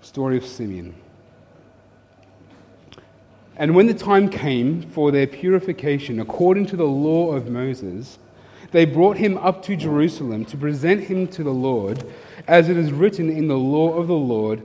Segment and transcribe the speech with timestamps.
[0.00, 0.92] Story of Simeon.
[3.56, 8.18] And when the time came for their purification according to the law of Moses,
[8.72, 12.02] they brought him up to Jerusalem to present him to the Lord,
[12.48, 14.64] as it is written in the law of the Lord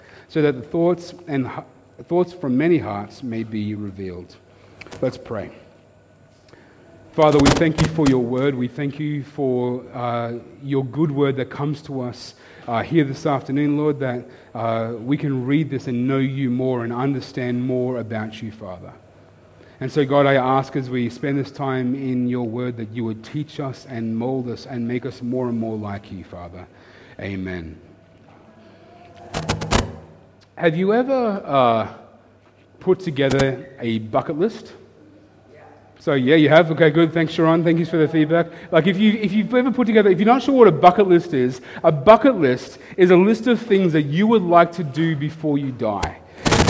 [0.31, 1.51] so that the thoughts and
[2.07, 4.37] thoughts from many hearts may be revealed.
[5.01, 5.51] Let's pray.
[7.11, 8.55] Father, we thank you for your word.
[8.55, 13.25] We thank you for uh, your good word that comes to us uh, here this
[13.25, 17.97] afternoon, Lord, that uh, we can read this and know you more and understand more
[17.99, 18.93] about you, Father.
[19.81, 23.03] And so, God, I ask as we spend this time in your word that you
[23.03, 26.65] would teach us and mold us and make us more and more like you, Father.
[27.19, 27.77] Amen.
[30.61, 31.91] Have you ever uh,
[32.79, 34.73] put together a bucket list?
[35.97, 36.69] So yeah, you have.
[36.69, 37.11] Okay, good.
[37.11, 37.63] Thanks, Sharon.
[37.63, 38.45] Thank you for the feedback.
[38.71, 41.07] Like if you if you've ever put together, if you're not sure what a bucket
[41.07, 44.83] list is, a bucket list is a list of things that you would like to
[44.83, 46.19] do before you die.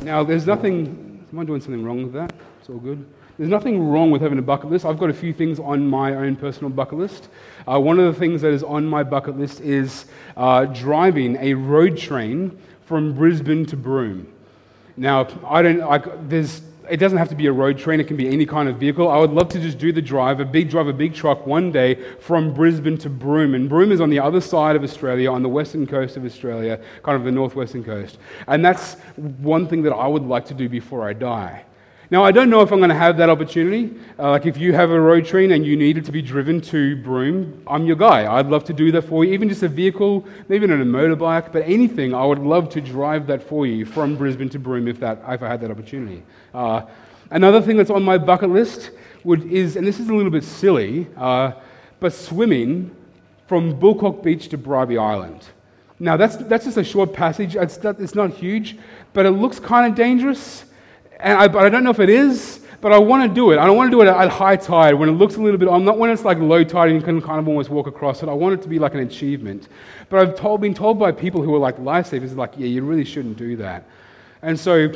[0.05, 1.27] Now, there's nothing.
[1.33, 2.31] Am I doing something wrong with that?
[2.61, 3.05] It's all good.
[3.37, 4.85] There's nothing wrong with having a bucket list.
[4.85, 7.27] I've got a few things on my own personal bucket list.
[7.67, 10.05] Uh, one of the things that is on my bucket list is
[10.37, 12.57] uh, driving a road train
[12.91, 14.27] from Brisbane to Broome.
[14.97, 15.81] Now, I don't.
[15.81, 18.67] I, there's it doesn't have to be a road train, it can be any kind
[18.67, 19.09] of vehicle.
[19.09, 21.71] I would love to just do the drive, a big drive, a big truck one
[21.71, 23.55] day from Brisbane to Broome.
[23.55, 26.81] And Broome is on the other side of Australia, on the western coast of Australia,
[27.01, 28.17] kind of the northwestern coast.
[28.47, 28.95] And that's
[29.39, 31.63] one thing that I would like to do before I die.
[32.11, 33.97] Now, I don't know if I'm going to have that opportunity.
[34.19, 36.59] Uh, like, if you have a road train and you need it to be driven
[36.59, 38.29] to Broome, I'm your guy.
[38.29, 39.31] I'd love to do that for you.
[39.31, 43.27] Even just a vehicle, maybe not a motorbike, but anything, I would love to drive
[43.27, 46.21] that for you from Brisbane to Broome if, that, if I had that opportunity.
[46.53, 46.81] Uh,
[47.29, 48.91] another thing that's on my bucket list
[49.23, 51.53] would, is, and this is a little bit silly, uh,
[52.01, 52.93] but swimming
[53.47, 55.47] from Bulcock Beach to Bribie Island.
[55.97, 57.55] Now, that's, that's just a short passage.
[57.55, 58.77] It's, it's not huge,
[59.13, 60.65] but it looks kind of dangerous.
[61.21, 63.59] And I, but I don't know if it is, but I want to do it.
[63.59, 65.69] I don't want to do it at high tide when it looks a little bit,
[65.69, 68.23] I'm not when it's like low tide and you can kind of almost walk across
[68.23, 68.29] it.
[68.29, 69.67] I want it to be like an achievement.
[70.09, 73.05] But I've told, been told by people who are like lifesavers, like, yeah, you really
[73.05, 73.85] shouldn't do that.
[74.41, 74.91] And so,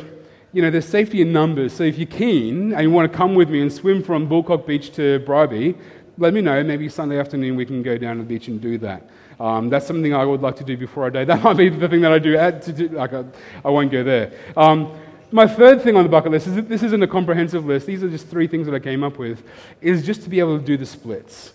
[0.52, 1.74] you know, there's safety in numbers.
[1.74, 4.66] So if you're keen and you want to come with me and swim from Bulcock
[4.66, 5.78] Beach to Bribie,
[6.18, 6.64] let me know.
[6.64, 9.10] Maybe Sunday afternoon we can go down to the beach and do that.
[9.40, 11.26] Um, that's something I would like to do before I die.
[11.26, 12.38] That might be the thing that I do.
[12.38, 13.26] At, do like I,
[13.64, 14.32] I won't go there.
[14.56, 14.98] Um,
[15.36, 17.86] my third thing on the bucket list is that this isn't a comprehensive list.
[17.86, 19.44] These are just three things that I came up with.
[19.82, 21.52] Is just to be able to do the splits.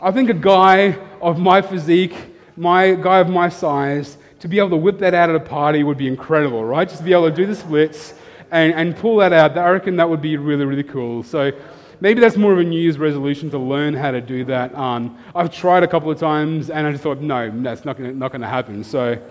[0.00, 2.16] I think a guy of my physique,
[2.56, 5.84] my guy of my size, to be able to whip that out at a party
[5.84, 6.88] would be incredible, right?
[6.88, 8.14] Just to be able to do the splits
[8.50, 9.56] and, and pull that out.
[9.56, 11.22] I reckon that would be really, really cool.
[11.22, 11.52] So
[12.00, 14.74] maybe that's more of a New Year's resolution to learn how to do that.
[14.74, 18.18] Um, I've tried a couple of times and I just thought, no, that's not going
[18.18, 18.82] to happen.
[18.82, 19.22] So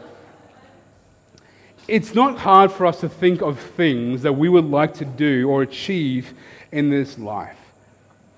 [1.87, 5.49] it's not hard for us to think of things that we would like to do
[5.49, 6.33] or achieve
[6.71, 7.57] in this life.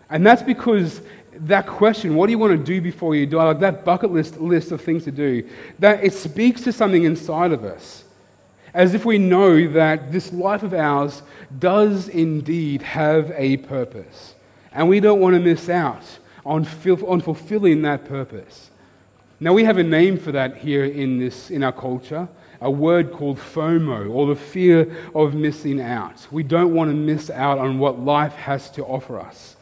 [0.10, 1.02] And that's because
[1.34, 4.40] that question, what do you want to do before you die, like that bucket list
[4.40, 5.48] list of things to do,
[5.80, 8.04] that it speaks to something inside of us.
[8.74, 11.22] As if we know that this life of ours
[11.60, 14.36] does indeed have a purpose.
[14.74, 16.04] And we don't want to miss out
[16.46, 16.68] on,
[17.08, 18.70] on fulfilling that purpose.
[19.40, 22.28] Now, we have a name for that here in, this, in our culture,
[22.62, 26.28] a word called FOMO, or the fear of missing out.
[26.32, 29.56] We don't want to miss out on what life has to offer us.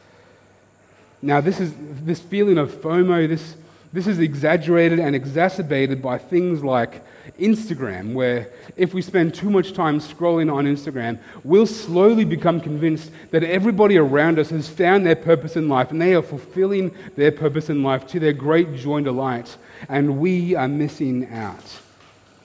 [1.22, 3.56] Now, this, is, this feeling of FOMO, this,
[3.94, 7.02] this is exaggerated and exacerbated by things like
[7.40, 13.12] Instagram, where if we spend too much time scrolling on Instagram, we'll slowly become convinced
[13.32, 17.32] that everybody around us has found their purpose in life and they are fulfilling their
[17.32, 19.56] purpose in life to their great joy and delight,
[19.90, 21.80] and we are missing out.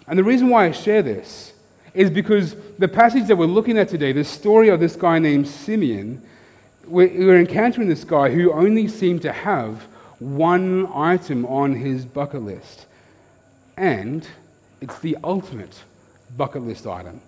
[0.09, 1.53] And the reason why I share this
[1.95, 5.47] is because the passage that we're looking at today, the story of this guy named
[5.47, 6.23] Simeon,
[6.87, 9.83] we're encountering this guy who only seemed to have
[10.19, 12.87] one item on his bucket list.
[13.77, 14.27] And
[14.81, 15.83] it's the ultimate
[16.37, 17.21] bucket list item.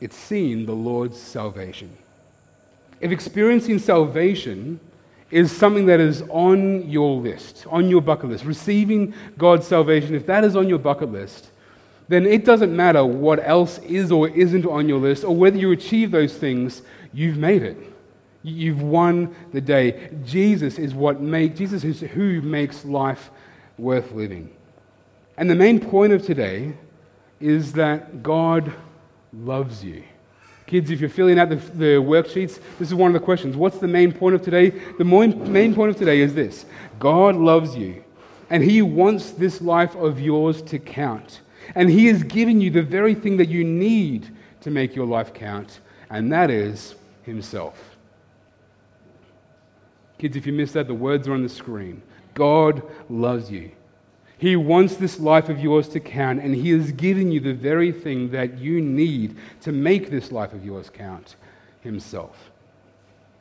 [0.00, 1.96] It's seeing the Lord's salvation.
[3.00, 4.80] If experiencing salvation
[5.32, 10.26] is something that is on your list, on your bucket list, receiving God's salvation, if
[10.26, 11.50] that is on your bucket list,
[12.08, 15.72] then it doesn't matter what else is or isn't on your list or whether you
[15.72, 16.82] achieve those things,
[17.14, 17.78] you've made it.
[18.42, 20.10] You've won the day.
[20.22, 23.30] Jesus is what makes, Jesus is who makes life
[23.78, 24.54] worth living.
[25.38, 26.74] And the main point of today
[27.40, 28.70] is that God
[29.32, 30.04] loves you.
[30.66, 33.56] Kids, if you're filling out the, the, worksheets, this is one of the questions.
[33.56, 34.70] What's the main point of today?
[34.70, 36.66] The main point of today is this
[36.98, 38.04] God loves you,
[38.50, 41.40] and He wants this life of yours to count.
[41.74, 45.34] And He has given you the very thing that you need to make your life
[45.34, 45.80] count,
[46.10, 47.96] and that is Himself.
[50.18, 52.00] Kids, if you missed that, the words are on the screen.
[52.34, 53.72] God loves you.
[54.42, 57.92] He wants this life of yours to count, and He has given you the very
[57.92, 61.36] thing that you need to make this life of yours count
[61.82, 62.50] Himself.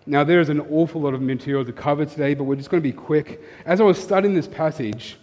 [0.06, 2.83] Now, there is an awful lot of material to cover today, but we're just going
[2.83, 3.42] to be quick.
[3.65, 5.18] As I was studying this passage,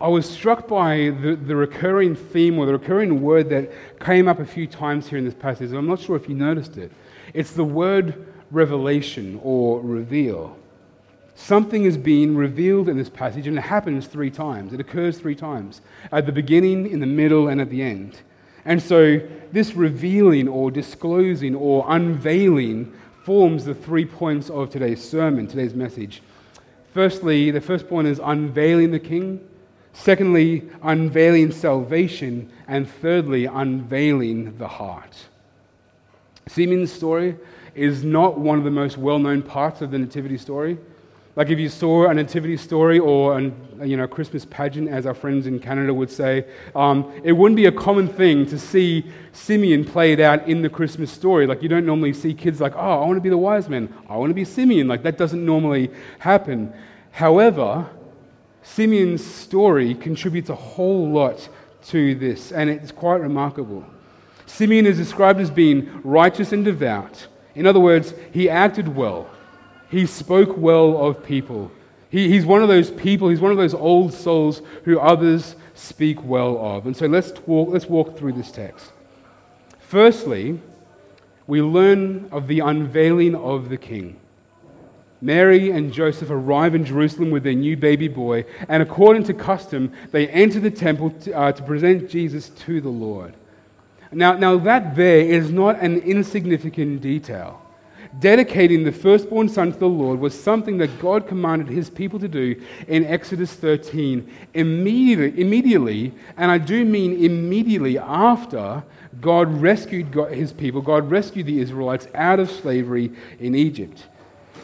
[0.00, 4.38] I was struck by the, the recurring theme or the recurring word that came up
[4.38, 5.72] a few times here in this passage.
[5.72, 6.92] I'm not sure if you noticed it.
[7.34, 10.56] It's the word revelation or reveal.
[11.36, 14.72] Something is being revealed in this passage, and it happens three times.
[14.72, 18.18] It occurs three times at the beginning, in the middle, and at the end.
[18.64, 19.20] And so,
[19.52, 22.92] this revealing or disclosing or unveiling
[23.22, 26.22] forms the three points of today's sermon, today's message.
[26.94, 29.46] Firstly, the first point is unveiling the king.
[29.92, 32.50] Secondly, unveiling salvation.
[32.66, 35.14] And thirdly, unveiling the heart.
[36.48, 37.36] Simeon's story
[37.74, 40.78] is not one of the most well known parts of the Nativity story.
[41.36, 45.12] Like if you saw a nativity story or a you know, Christmas pageant, as our
[45.12, 49.84] friends in Canada would say, um, it wouldn't be a common thing to see Simeon
[49.84, 51.46] played out in the Christmas story.
[51.46, 53.92] Like you don't normally see kids like, oh, I want to be the wise man.
[54.08, 54.88] I want to be Simeon.
[54.88, 56.72] Like that doesn't normally happen.
[57.10, 57.86] However,
[58.62, 61.46] Simeon's story contributes a whole lot
[61.88, 63.84] to this, and it's quite remarkable.
[64.46, 67.26] Simeon is described as being righteous and devout.
[67.54, 69.28] In other words, he acted well.
[69.88, 71.70] He spoke well of people.
[72.10, 76.22] He, he's one of those people, he's one of those old souls who others speak
[76.24, 76.86] well of.
[76.86, 78.92] And so let's walk, let's walk through this text.
[79.80, 80.60] Firstly,
[81.46, 84.18] we learn of the unveiling of the king.
[85.20, 89.92] Mary and Joseph arrive in Jerusalem with their new baby boy, and according to custom,
[90.10, 93.34] they enter the temple to, uh, to present Jesus to the Lord.
[94.12, 97.60] Now, now, that there is not an insignificant detail
[98.18, 102.28] dedicating the firstborn son to the Lord was something that God commanded his people to
[102.28, 108.82] do in Exodus 13 immediately, immediately and I do mean immediately after
[109.20, 114.06] God rescued his people, God rescued the Israelites out of slavery in Egypt.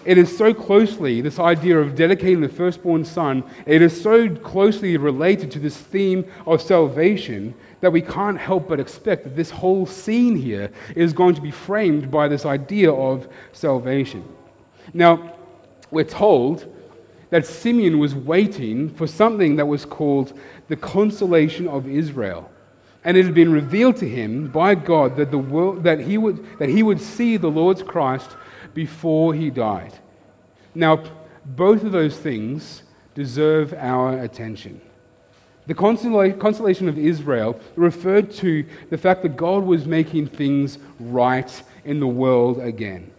[0.04, 4.96] It is so closely, this idea of dedicating the firstborn son, it is so closely
[4.96, 9.86] related to this theme of salvation that we can't help but expect that this whole
[9.86, 14.24] scene here is going to be framed by this idea of salvation.
[14.92, 15.34] Now,
[15.90, 16.66] we're told
[17.30, 22.50] that Simeon was waiting for something that was called the consolation of Israel.
[23.04, 26.58] And it had been revealed to him by God that, the world, that, he would,
[26.58, 28.36] that he would see the Lord's Christ
[28.74, 29.92] before he died.
[30.74, 31.04] Now,
[31.44, 32.82] both of those things
[33.14, 34.80] deserve our attention.
[35.66, 42.00] The consolation of Israel referred to the fact that God was making things right in
[42.00, 43.12] the world again.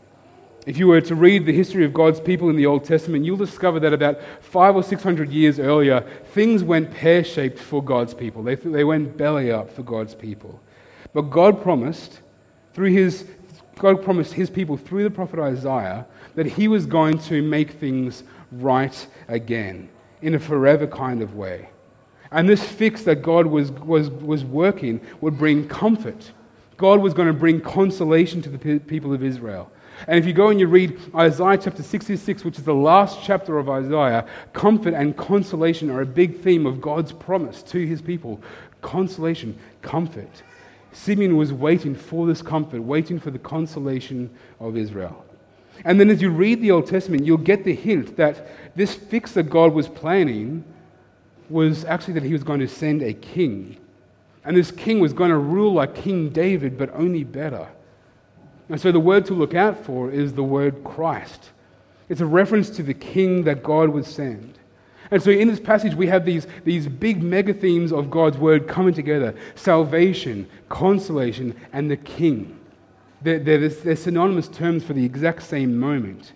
[0.66, 3.38] If you were to read the history of God's people in the Old Testament, you'll
[3.38, 6.02] discover that about five or six hundred years earlier,
[6.34, 8.44] things went pear shaped for God's people.
[8.44, 10.62] They, they went belly up for God's people.
[11.14, 12.22] But God promised,
[12.74, 13.28] through his,
[13.78, 18.24] God promised his people through the prophet Isaiah that he was going to make things
[18.52, 19.90] right again.
[20.24, 21.70] in a forever kind of way.
[22.32, 26.32] And this fix that God was, was, was working would bring comfort.
[26.78, 29.70] God was going to bring consolation to the people of Israel.
[30.08, 33.60] And if you go and you read Isaiah chapter 66, which is the last chapter
[33.60, 38.42] of Isaiah, comfort and consolation are a big theme of God's promise to his people.
[38.82, 40.42] Consolation, comfort.
[40.94, 45.26] Simeon was waiting for this comfort, waiting for the consolation of Israel.
[45.86, 49.34] And then as you read the Old Testament, you'll get the hint that this fix
[49.34, 50.64] that God was planning
[51.50, 53.78] was actually that he was going to send a king.
[54.46, 57.68] And this king was going to rule like King David, but only better.
[58.70, 61.52] And so the word to look out for is the word Christ.
[62.10, 64.60] It's a reference to the king that God would send.
[65.14, 68.68] And so in this passage, we have these, these big mega themes of God's word
[68.68, 72.60] coming together salvation, consolation, and the king.
[73.22, 76.34] They're, they're, they're synonymous terms for the exact same moment.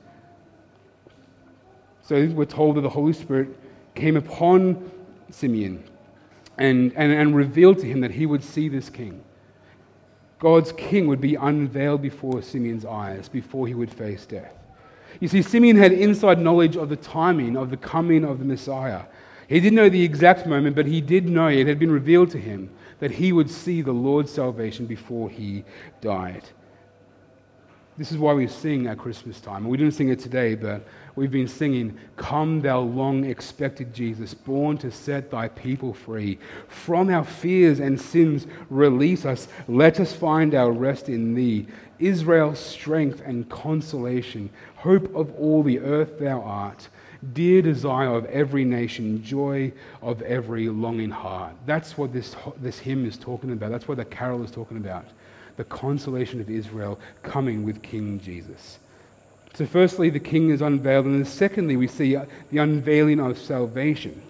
[2.04, 3.50] So we're told that the Holy Spirit
[3.96, 4.92] came upon
[5.32, 5.84] Simeon
[6.60, 9.24] and, and, and revealed to him that he would see this king.
[10.38, 14.54] God's king would be unveiled before Simeon's eyes before he would face death.
[15.20, 19.04] You see, Simeon had inside knowledge of the timing of the coming of the Messiah.
[19.48, 22.38] He didn't know the exact moment, but he did know it had been revealed to
[22.38, 22.70] him
[23.00, 25.64] that he would see the Lord's salvation before he
[26.02, 26.44] died.
[27.98, 29.68] This is why we sing at Christmas time.
[29.68, 30.86] We didn't sing it today, but
[31.16, 36.38] we've been singing, Come, thou long expected Jesus, born to set thy people free.
[36.68, 39.48] From our fears and sins, release us.
[39.68, 41.66] Let us find our rest in thee.
[41.98, 46.90] Israel's strength and consolation, hope of all the earth thou art,
[47.34, 49.74] dear desire of every nation, joy
[50.04, 51.54] of every longing heart.
[51.66, 53.72] That's what this, this hymn is talking about.
[53.72, 55.06] That's what the carol is talking about
[55.58, 58.80] the consolation of Israel coming with King Jesus.
[59.56, 63.38] So, firstly, the king is unveiled, and then secondly, we see uh, the unveiling of
[63.40, 64.22] salvation.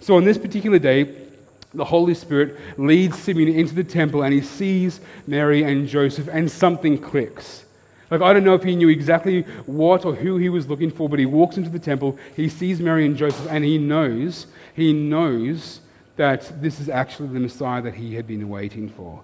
[0.00, 1.26] So, on this particular day,
[1.72, 6.50] the Holy Spirit leads Simeon into the temple and he sees Mary and Joseph, and
[6.50, 7.64] something clicks.
[8.10, 11.08] Like, I don't know if he knew exactly what or who he was looking for,
[11.08, 14.92] but he walks into the temple, he sees Mary and Joseph, and he knows, he
[14.92, 15.80] knows
[16.16, 19.22] that this is actually the Messiah that he had been waiting for.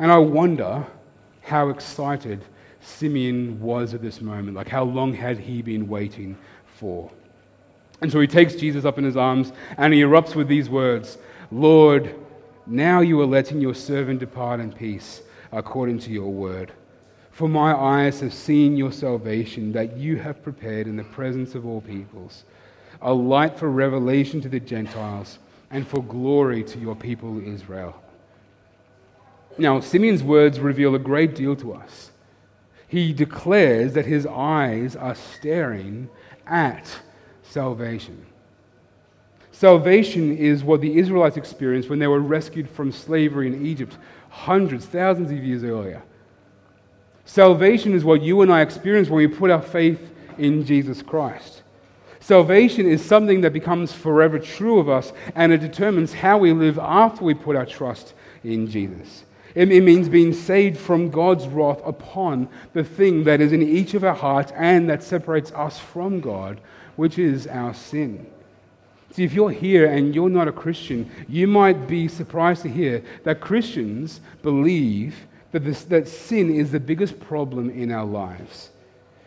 [0.00, 0.86] And I wonder
[1.42, 2.42] how excited
[2.80, 4.56] Simeon was at this moment.
[4.56, 6.38] Like, how long had he been waiting
[6.78, 7.10] for?
[8.00, 11.18] And so he takes Jesus up in his arms and he erupts with these words
[11.52, 12.14] Lord,
[12.66, 15.20] now you are letting your servant depart in peace
[15.52, 16.72] according to your word.
[17.30, 21.66] For my eyes have seen your salvation that you have prepared in the presence of
[21.66, 22.44] all peoples,
[23.02, 25.38] a light for revelation to the Gentiles
[25.70, 28.00] and for glory to your people Israel.
[29.58, 32.10] Now, Simeon's words reveal a great deal to us.
[32.88, 36.08] He declares that his eyes are staring
[36.46, 36.90] at
[37.42, 38.26] salvation.
[39.52, 43.98] Salvation is what the Israelites experienced when they were rescued from slavery in Egypt
[44.30, 46.02] hundreds, thousands of years earlier.
[47.26, 51.62] Salvation is what you and I experience when we put our faith in Jesus Christ.
[52.18, 56.78] Salvation is something that becomes forever true of us, and it determines how we live
[56.78, 59.24] after we put our trust in Jesus.
[59.54, 64.04] It means being saved from God's wrath upon the thing that is in each of
[64.04, 66.60] our hearts and that separates us from God,
[66.96, 68.26] which is our sin.
[69.12, 73.02] See, if you're here and you're not a Christian, you might be surprised to hear
[73.24, 75.16] that Christians believe
[75.50, 78.70] that, this, that sin is the biggest problem in our lives.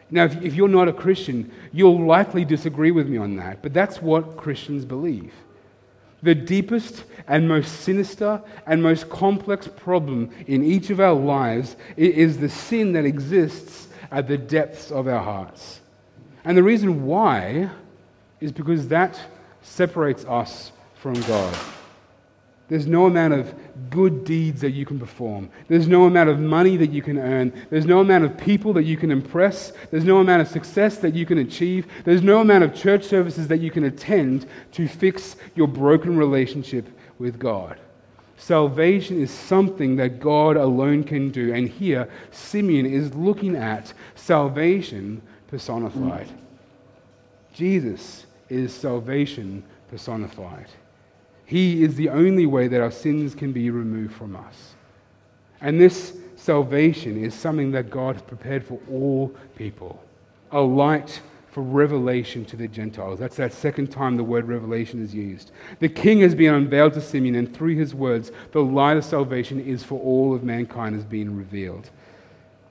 [0.10, 3.74] Now, if, if you're not a Christian, you'll likely disagree with me on that, but
[3.74, 5.34] that's what Christians believe.
[6.24, 12.38] The deepest and most sinister and most complex problem in each of our lives is
[12.38, 15.82] the sin that exists at the depths of our hearts.
[16.46, 17.70] And the reason why
[18.40, 19.20] is because that
[19.62, 21.58] separates us from God.
[22.70, 23.54] There's no amount of
[23.90, 25.50] good deeds that you can perform.
[25.68, 27.54] There's no amount of money that you can earn.
[27.70, 29.74] There's no amount of people that you can impress.
[29.92, 31.88] There's no amount of success that you can achieve.
[32.06, 36.88] There's no amount of church services that you can attend to fix your broken relationship
[37.20, 37.80] with God.
[38.38, 41.54] Salvation is something that God alone can do.
[41.54, 46.28] And here, Simeon is looking at salvation personified.
[47.54, 50.68] Jesus is salvation personified.
[51.54, 54.74] He is the only way that our sins can be removed from us.
[55.62, 60.04] And this salvation is something that God has prepared for all people
[60.52, 63.20] a light for revelation to the Gentiles.
[63.20, 65.52] That's that second time the word revelation is used.
[65.78, 69.60] The king has been unveiled to Simeon, and through his words, the light of salvation
[69.60, 71.92] is for all of mankind has been revealed.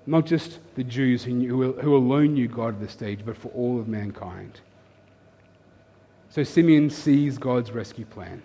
[0.07, 3.51] Not just the Jews who, knew, who alone knew God at this stage, but for
[3.51, 4.61] all of mankind.
[6.31, 8.43] So Simeon sees God's rescue plan,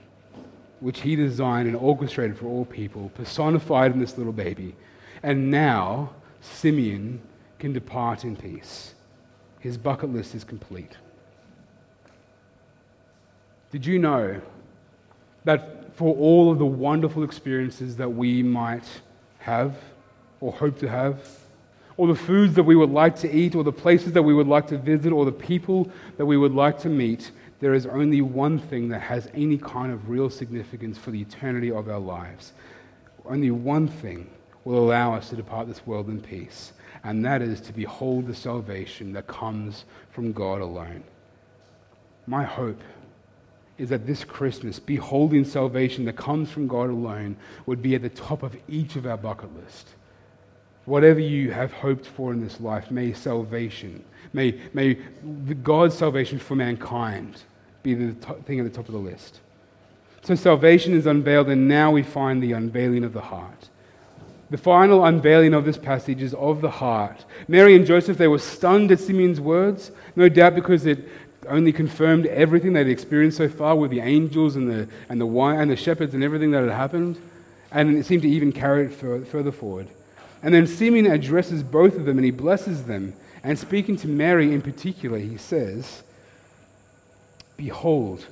[0.79, 4.75] which he designed and orchestrated for all people, personified in this little baby.
[5.24, 7.19] And now Simeon
[7.60, 8.93] can depart in peace.
[9.60, 10.98] His bucket list is complete.
[13.72, 14.39] Did you know
[15.43, 18.86] that for all of the wonderful experiences that we might
[19.39, 19.75] have
[20.39, 21.19] or hope to have,
[21.98, 24.48] or the foods that we would like to eat, or the places that we would
[24.48, 28.22] like to visit, or the people that we would like to meet, there is only
[28.22, 32.54] one thing that has any kind of real significance for the eternity of our lives.
[33.26, 34.30] Only one thing
[34.64, 36.74] will allow us to depart this world in peace,
[37.04, 41.04] and that is to behold the salvation that comes from God alone.
[42.28, 42.82] My hope
[43.78, 48.10] is that this Christmas, beholding salvation that comes from God alone, would be at the
[48.10, 49.90] top of each of our bucket list.
[50.88, 54.01] Whatever you have hoped for in this life, may salvation,
[54.32, 54.94] may, may
[55.62, 57.44] God's salvation for mankind
[57.84, 58.13] be the
[58.46, 59.41] thing at the top of the list.
[60.22, 63.67] So salvation is unveiled, and now we find the unveiling of the heart.
[64.50, 67.25] The final unveiling of this passage is of the heart.
[67.50, 71.06] Mary and Joseph, they were stunned at Simeon's words, no doubt because it
[71.50, 75.70] only confirmed everything they'd experienced so far with the angels and the, and the, and
[75.70, 77.20] the shepherds and everything that had happened.
[77.74, 79.89] And it seemed to even carry it further forward.
[80.44, 83.13] And then Simeon addresses both of them and he blesses them.
[83.44, 86.03] And speaking to Mary in particular, he says,
[87.56, 88.25] Behold,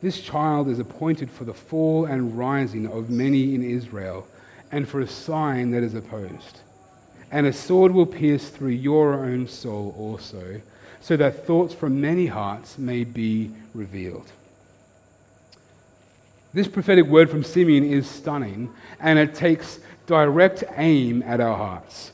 [0.00, 4.26] this child is appointed for the fall and rising of many in Israel,
[4.70, 6.60] and for a sign that is opposed.
[7.30, 10.60] And a sword will pierce through your own soul also
[11.00, 14.30] so that thoughts from many hearts may be revealed.
[16.54, 22.12] This prophetic word from Simeon is stunning, and it takes direct aim at our hearts.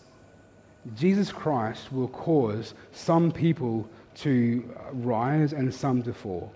[0.96, 6.52] Jesus Christ will cause some people to rise and some to fall.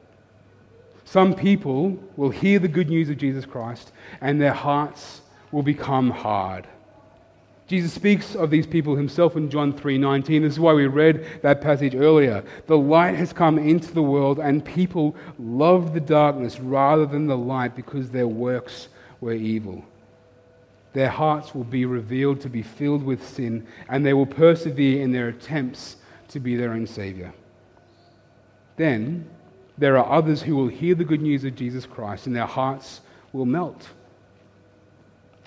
[1.04, 6.10] Some people will hear the good news of Jesus Christ, and their hearts will become
[6.10, 6.66] hard.
[7.68, 10.42] Jesus speaks of these people himself in John 3:19.
[10.42, 12.42] This is why we read that passage earlier.
[12.66, 17.36] The light has come into the world and people loved the darkness rather than the
[17.36, 18.88] light because their works
[19.20, 19.84] were evil.
[20.92, 25.12] Their hearts will be revealed to be filled with sin and they will persevere in
[25.12, 25.96] their attempts
[26.28, 27.32] to be their own savior.
[28.76, 29.28] Then
[29.76, 33.00] there are others who will hear the good news of Jesus Christ and their hearts
[33.32, 33.88] will melt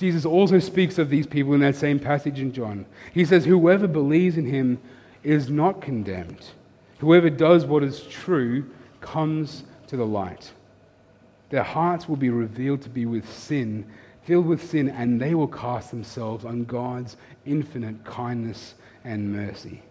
[0.02, 2.88] Jesus also speaks of these people in that same passage in John.
[3.14, 4.80] He says, Whoever believes in him
[5.22, 6.44] is not condemned.
[6.98, 8.66] Whoever does what is true
[9.00, 10.54] comes to the light.
[11.52, 13.86] Their hearts will be revealed to be with sin,
[14.24, 19.82] filled with sin, and they will cast themselves on God's infinite kindness and mercy.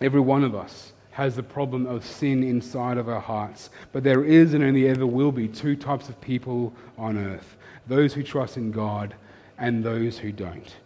[0.00, 4.24] Every one of us has the problem of sin inside of our hearts, but there
[4.24, 8.56] is and only ever will be two types of people on earth those who trust
[8.56, 9.14] in God
[9.58, 10.76] and those who don't.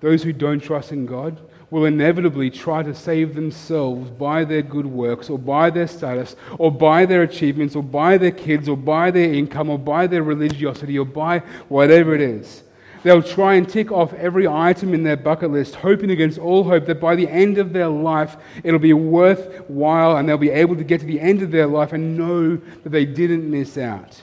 [0.00, 1.40] Those who don't trust in God
[1.72, 6.70] will inevitably try to save themselves by their good works or by their status or
[6.70, 10.98] by their achievements or by their kids or by their income or by their religiosity
[10.98, 12.62] or by whatever it is.
[13.02, 16.84] They'll try and tick off every item in their bucket list, hoping against all hope
[16.84, 20.84] that by the end of their life it'll be worthwhile and they'll be able to
[20.84, 24.22] get to the end of their life and know that they didn't miss out.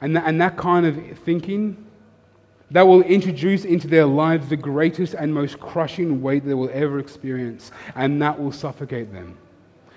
[0.00, 1.84] And that, and that kind of thinking,
[2.70, 6.98] that will introduce into their lives the greatest and most crushing weight they will ever
[6.98, 9.38] experience, and that will suffocate them.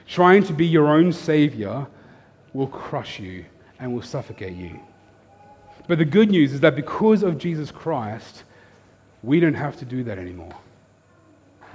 [0.07, 1.87] Trying to be your own savior
[2.53, 3.45] will crush you
[3.79, 4.79] and will suffocate you.
[5.87, 8.43] But the good news is that because of Jesus Christ,
[9.23, 10.55] we don't have to do that anymore.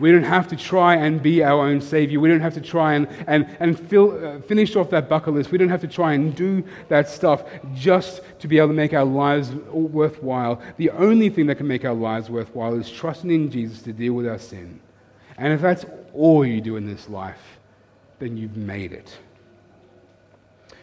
[0.00, 2.18] We don't have to try and be our own Savior.
[2.18, 5.52] We don't have to try and, and, and fill, uh, finish off that bucket list.
[5.52, 8.92] We don't have to try and do that stuff just to be able to make
[8.92, 10.61] our lives worthwhile.
[10.78, 14.14] The only thing that can make our lives worthwhile is trusting in Jesus to deal
[14.14, 14.80] with our sin.
[15.38, 17.59] And if that's all you do in this life,
[18.18, 19.16] then you've made it.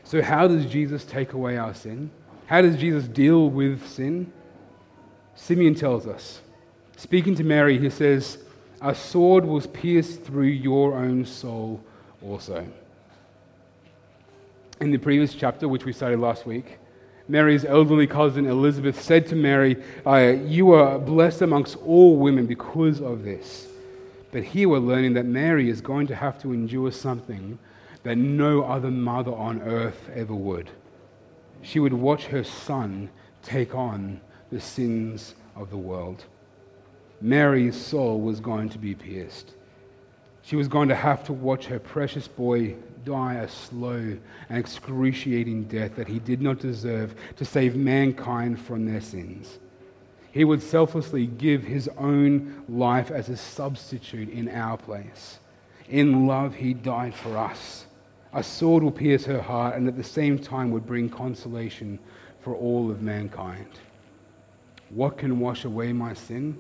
[0.04, 2.12] So, how does Jesus take away our sin?
[2.46, 4.32] How does Jesus deal with sin?
[5.36, 6.42] Simeon tells us.
[6.98, 8.38] Speaking to Mary, he says,
[8.82, 11.82] a sword was pierced through your own soul
[12.24, 12.68] also.
[14.80, 16.80] In the previous chapter, which we studied last week,
[17.28, 23.00] Mary's elderly cousin Elizabeth said to Mary, uh, You are blessed amongst all women because
[23.00, 23.68] of this.
[24.32, 27.60] But here we're learning that Mary is going to have to endure something
[28.04, 30.72] that no other mother on earth ever would.
[31.62, 33.10] She would watch her son
[33.44, 34.20] take on
[34.52, 36.26] the sins of the world.
[37.22, 39.54] Mary's soul was going to be pierced.
[40.42, 44.18] She was going to have to watch her precious boy die a slow
[44.50, 49.60] and excruciating death that he did not deserve to save mankind from their sins.
[50.32, 55.40] He would selflessly give his own life as a substitute in our place.
[55.90, 57.86] In love, he died for us.
[58.34, 62.00] A sword will pierce her heart and at the same time would bring consolation
[62.40, 63.68] for all of mankind.
[64.90, 66.58] What can wash away my sin?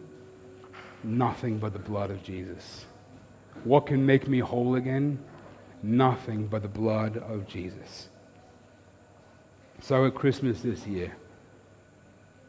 [1.03, 2.85] Nothing but the blood of Jesus.
[3.63, 5.19] What can make me whole again?
[5.83, 8.09] Nothing but the blood of Jesus.
[9.81, 11.11] So at Christmas this year,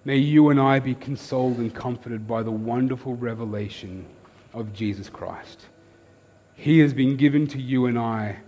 [0.05, 4.07] may you and I be consoled and comforted by the wonderful revelation
[4.53, 5.67] of Jesus Christ.
[6.55, 8.39] He has been given to you and I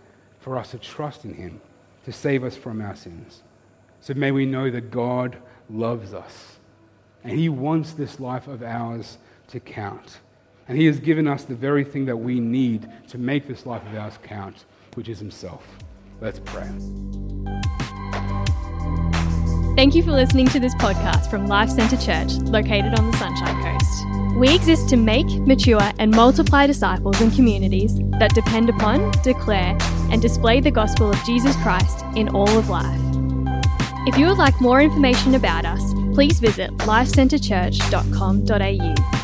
[0.40, 1.60] for us to trust in Him
[2.04, 3.42] to save us from our sins.
[4.00, 5.38] So may we know that God
[5.70, 6.58] loves us
[7.22, 9.16] and He wants this life of ours
[9.48, 10.20] to count.
[10.68, 13.82] And He has given us the very thing that we need to make this life
[13.86, 15.66] of ours count, which is Himself.
[16.20, 16.68] Let's pray.
[19.76, 23.60] Thank you for listening to this podcast from Life Centre Church, located on the Sunshine
[23.62, 24.36] Coast.
[24.36, 29.76] We exist to make, mature, and multiply disciples and communities that depend upon, declare,
[30.10, 33.00] and display the gospel of Jesus Christ in all of life.
[34.06, 35.82] If you would like more information about us,
[36.14, 39.23] please visit lifecentrechurch.com.au.